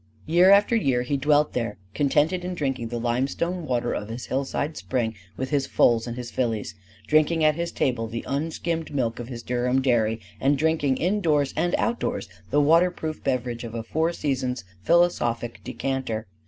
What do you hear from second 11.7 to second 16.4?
outdoors the waterproof beverage of a four seasons philosophic decanter.